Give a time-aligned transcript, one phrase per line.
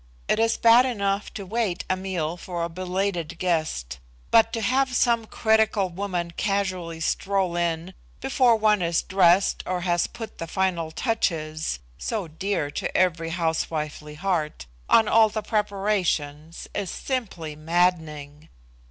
[0.27, 3.99] It is bad enough to wait a meal for a belated guest,
[4.31, 10.07] but to have some critical woman casually stroll in before one is dressed, or has
[10.07, 16.89] put the final touches so dear to every housewifely heart on all the preparations, is
[16.89, 18.49] simply maddening.